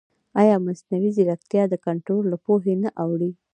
[0.41, 3.31] ایا مصنوعي ځیرکتیا د کنټرول له پولې نه اوړي؟